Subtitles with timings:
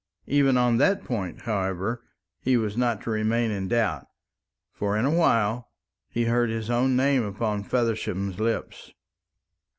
[0.25, 2.03] Even on that point, however,
[2.39, 4.07] he was not to remain in doubt;
[4.73, 5.69] for in a while
[6.09, 8.93] he heard his own name upon Feversham's lips.